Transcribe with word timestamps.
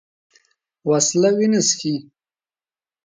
وسله 0.89 1.29
وینه 1.37 1.59
څښي 1.67 1.93